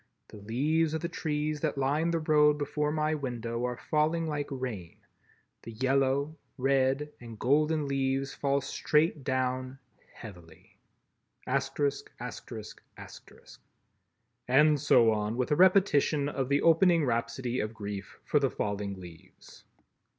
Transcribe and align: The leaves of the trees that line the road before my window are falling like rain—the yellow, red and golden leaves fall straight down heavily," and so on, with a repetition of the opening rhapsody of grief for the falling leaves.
The 0.29 0.37
leaves 0.37 0.95
of 0.95 1.01
the 1.01 1.07
trees 1.09 1.59
that 1.61 1.77
line 1.77 2.09
the 2.09 2.17
road 2.17 2.57
before 2.57 2.91
my 2.91 3.13
window 3.13 3.63
are 3.67 3.77
falling 3.77 4.25
like 4.25 4.47
rain—the 4.49 5.71
yellow, 5.73 6.37
red 6.57 7.13
and 7.19 7.37
golden 7.37 7.87
leaves 7.87 8.33
fall 8.33 8.61
straight 8.61 9.23
down 9.23 9.77
heavily," 10.11 10.79
and 11.45 11.61
so 14.81 15.11
on, 15.11 15.37
with 15.37 15.51
a 15.51 15.55
repetition 15.55 16.27
of 16.27 16.49
the 16.49 16.63
opening 16.63 17.05
rhapsody 17.05 17.59
of 17.59 17.71
grief 17.75 18.17
for 18.25 18.39
the 18.39 18.49
falling 18.49 18.99
leaves. 18.99 19.65